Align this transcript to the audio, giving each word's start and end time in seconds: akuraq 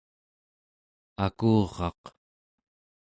akuraq 1.25 2.01